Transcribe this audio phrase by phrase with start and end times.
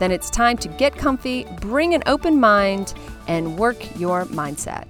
[0.00, 2.94] then it's time to get comfy, bring an open mind,
[3.28, 4.88] and work your mindset.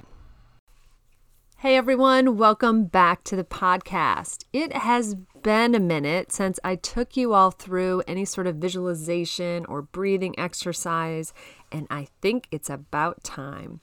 [1.58, 4.44] Hey everyone, welcome back to the podcast.
[4.52, 9.66] It has been a minute since I took you all through any sort of visualization
[9.66, 11.34] or breathing exercise,
[11.72, 13.80] and I think it's about time.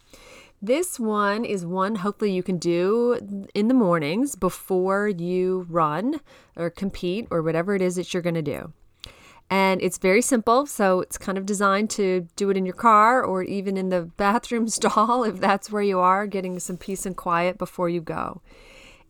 [0.61, 6.21] This one is one hopefully you can do in the mornings before you run
[6.55, 8.71] or compete or whatever it is that you're going to do.
[9.49, 10.65] And it's very simple.
[10.65, 14.01] So it's kind of designed to do it in your car or even in the
[14.17, 18.41] bathroom stall if that's where you are, getting some peace and quiet before you go.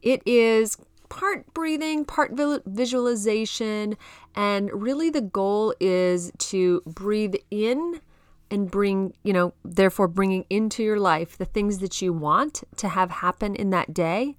[0.01, 0.77] It is
[1.09, 2.33] part breathing, part
[2.65, 3.97] visualization.
[4.35, 8.01] And really the goal is to breathe in
[8.49, 12.89] and bring, you know, therefore bringing into your life the things that you want to
[12.89, 14.37] have happen in that day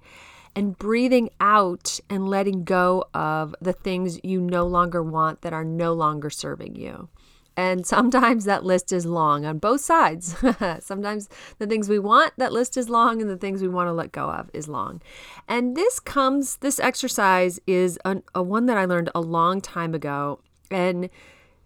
[0.55, 5.63] and breathing out and letting go of the things you no longer want that are
[5.63, 7.09] no longer serving you.
[7.55, 10.35] And sometimes that list is long on both sides.
[10.79, 13.93] sometimes the things we want, that list is long, and the things we want to
[13.93, 15.01] let go of is long.
[15.47, 19.93] And this comes, this exercise is a, a one that I learned a long time
[19.93, 20.39] ago.
[20.71, 21.09] And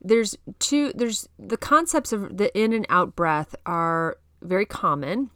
[0.02, 5.30] there's two, there's the concepts of the in and out breath are very common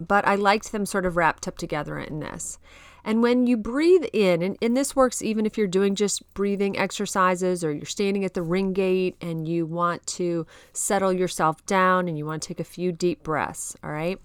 [0.00, 2.58] but I liked them sort of wrapped up together in this.
[3.04, 6.78] And when you breathe in, and, and this works even if you're doing just breathing
[6.78, 12.08] exercises or you're standing at the ring gate and you want to settle yourself down
[12.08, 14.18] and you want to take a few deep breaths, all right?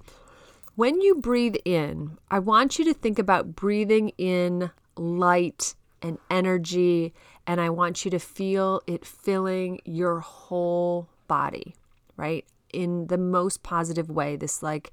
[0.75, 7.13] When you breathe in, I want you to think about breathing in light and energy,
[7.45, 11.75] and I want you to feel it filling your whole body,
[12.15, 12.45] right?
[12.71, 14.37] In the most positive way.
[14.37, 14.91] This, like,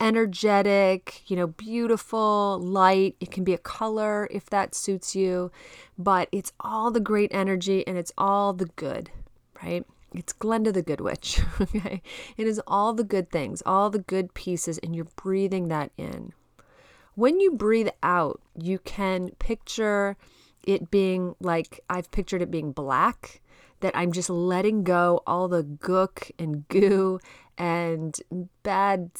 [0.00, 3.16] energetic, you know, beautiful, light.
[3.20, 5.50] It can be a color if that suits you,
[5.98, 9.10] but it's all the great energy and it's all the good,
[9.62, 9.84] right?
[10.14, 12.02] It's Glenda the Good Witch, okay?
[12.36, 16.32] It is all the good things, all the good pieces, and you're breathing that in.
[17.16, 20.16] When you breathe out, you can picture
[20.64, 23.40] it being like I've pictured it being black,
[23.80, 27.20] that I'm just letting go all the gook and goo
[27.58, 28.18] and
[28.62, 29.10] bad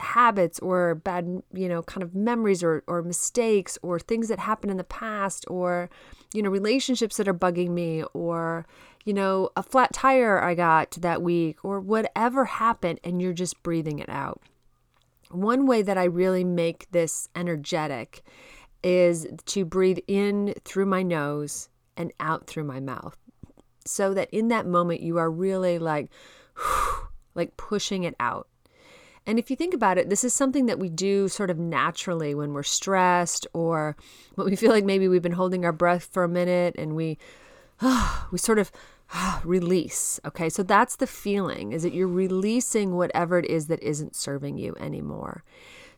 [0.00, 4.70] habits or bad, you know, kind of memories or, or mistakes or things that happened
[4.70, 5.90] in the past or,
[6.32, 8.66] you know, relationships that are bugging me or,
[9.04, 13.62] you know, a flat tire I got that week or whatever happened and you're just
[13.62, 14.40] breathing it out.
[15.30, 18.22] One way that I really make this energetic
[18.82, 23.16] is to breathe in through my nose and out through my mouth.
[23.86, 26.10] So that in that moment you are really like
[27.34, 28.48] like pushing it out.
[29.26, 32.34] And if you think about it, this is something that we do sort of naturally
[32.34, 33.96] when we're stressed or
[34.34, 37.18] when we feel like maybe we've been holding our breath for a minute and we
[38.30, 38.70] we sort of
[39.44, 40.20] release.
[40.24, 40.48] Okay?
[40.48, 44.76] So that's the feeling is that you're releasing whatever it is that isn't serving you
[44.78, 45.42] anymore.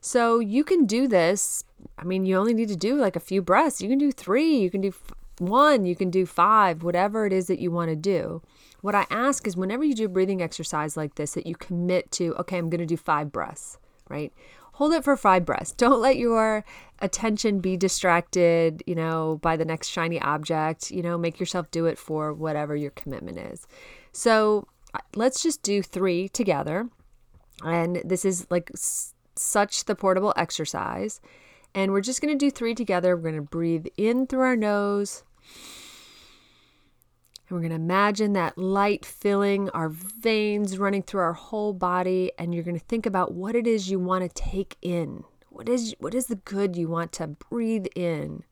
[0.00, 1.64] So you can do this.
[1.98, 3.80] I mean, you only need to do like a few breaths.
[3.80, 4.92] You can do 3, you can do
[5.38, 8.40] one, you can do 5, whatever it is that you want to do.
[8.80, 12.10] What I ask is whenever you do a breathing exercise like this, that you commit
[12.12, 13.78] to, okay, I'm going to do five breaths,
[14.08, 14.32] right?
[14.74, 15.72] Hold it for five breaths.
[15.76, 16.64] Don't let your
[17.00, 20.90] attention be distracted, you know, by the next shiny object.
[20.90, 23.66] You know, make yourself do it for whatever your commitment is.
[24.12, 26.88] So uh, let's just do three together.
[27.64, 31.20] And this is like s- such the portable exercise.
[31.74, 33.16] And we're just going to do three together.
[33.16, 35.24] We're going to breathe in through our nose
[37.48, 42.32] and we're going to imagine that light filling our veins, running through our whole body.
[42.38, 45.22] And you're going to think about what it is you want to take in.
[45.48, 48.42] What is, what is the good you want to breathe in?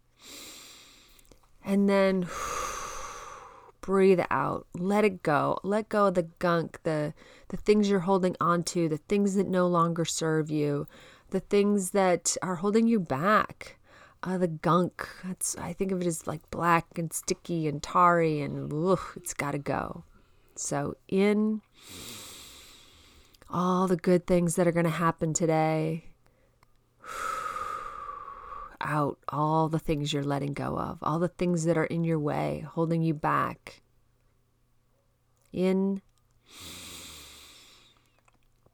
[1.64, 2.28] And then
[3.80, 4.68] breathe out.
[4.74, 5.58] Let it go.
[5.64, 7.14] Let go of the gunk, the,
[7.48, 10.86] the things you're holding on to, the things that no longer serve you,
[11.30, 13.76] the things that are holding you back
[14.24, 15.06] uh, the gunk.
[15.22, 19.34] That's I think of it as like black and sticky and tarry and ugh, it's
[19.34, 20.04] got to go.
[20.56, 21.60] So in
[23.50, 26.04] all the good things that are going to happen today.
[28.80, 32.18] Out all the things you're letting go of, all the things that are in your
[32.18, 33.82] way, holding you back.
[35.52, 36.02] In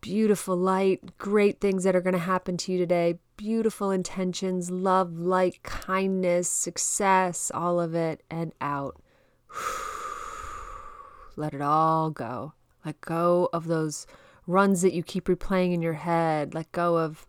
[0.01, 5.19] beautiful light, great things that are going to happen to you today, beautiful intentions, love,
[5.19, 9.01] light, kindness, success, all of it, and out.
[11.37, 12.53] Let it all go.
[12.85, 14.07] Let go of those
[14.47, 16.53] runs that you keep replaying in your head.
[16.53, 17.27] Let go of,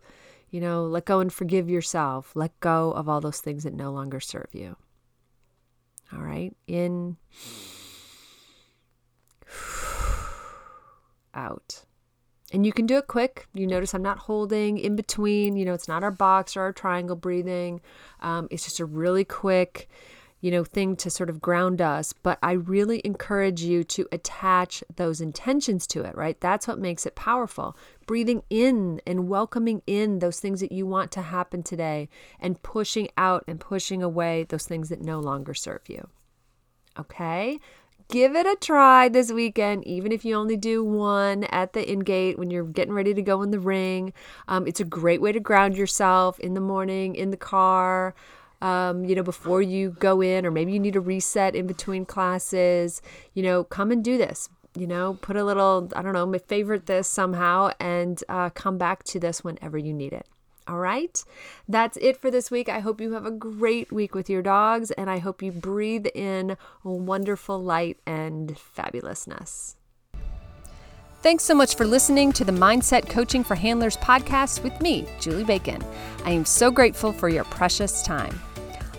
[0.50, 2.36] you know, let go and forgive yourself.
[2.36, 4.76] Let go of all those things that no longer serve you.
[6.12, 6.54] All right.
[6.66, 7.16] In,
[11.34, 11.86] out.
[12.52, 13.48] And you can do it quick.
[13.54, 15.56] You notice I'm not holding in between.
[15.56, 17.80] You know, it's not our box or our triangle breathing.
[18.20, 19.88] Um, it's just a really quick,
[20.42, 22.12] you know, thing to sort of ground us.
[22.12, 26.38] But I really encourage you to attach those intentions to it, right?
[26.40, 27.74] That's what makes it powerful.
[28.06, 33.08] Breathing in and welcoming in those things that you want to happen today and pushing
[33.16, 36.06] out and pushing away those things that no longer serve you.
[36.98, 37.58] Okay?
[38.12, 42.00] Give it a try this weekend, even if you only do one at the in
[42.00, 44.12] gate when you're getting ready to go in the ring.
[44.48, 48.14] Um, it's a great way to ground yourself in the morning, in the car.
[48.60, 52.04] Um, you know, before you go in, or maybe you need a reset in between
[52.04, 53.00] classes,
[53.32, 54.50] you know, come and do this.
[54.76, 58.76] You know, put a little, I don't know, my favorite this somehow and uh, come
[58.76, 60.26] back to this whenever you need it.
[60.68, 61.22] All right,
[61.68, 62.68] that's it for this week.
[62.68, 66.06] I hope you have a great week with your dogs, and I hope you breathe
[66.14, 69.74] in wonderful light and fabulousness.
[71.22, 75.44] Thanks so much for listening to the Mindset Coaching for Handlers podcast with me, Julie
[75.44, 75.80] Bacon.
[76.24, 78.40] I am so grateful for your precious time.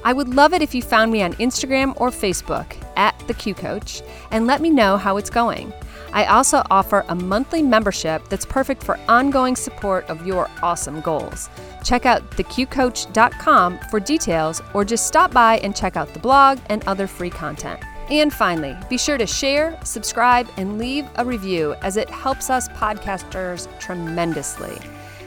[0.06, 3.54] I would love it if you found me on Instagram or Facebook at the Q
[3.54, 4.02] Coach
[4.32, 5.74] and let me know how it's going.
[6.14, 11.50] I also offer a monthly membership that's perfect for ongoing support of your awesome goals.
[11.84, 16.84] Check out theqcoach.com for details or just stop by and check out the blog and
[16.88, 17.82] other free content.
[18.10, 22.70] And finally, be sure to share, subscribe, and leave a review as it helps us
[22.70, 24.78] podcasters tremendously.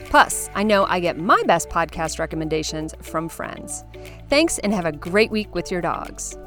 [0.05, 3.83] Plus, I know I get my best podcast recommendations from friends.
[4.29, 6.37] Thanks and have a great week with your dogs.